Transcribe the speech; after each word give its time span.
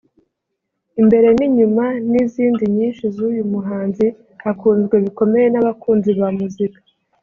Imbere 1.01 1.27
n’inyuma 1.37 1.85
n’izindi 2.11 2.63
nyinshi 2.75 3.03
z’uyu 3.15 3.43
muhanzi 3.53 4.05
zakunzwe 4.43 4.95
bikomeye 5.05 5.47
n'abakunzi 5.49 6.09
ba 6.19 6.29
muzika 6.37 6.79